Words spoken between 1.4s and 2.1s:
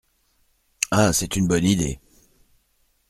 bonne idée.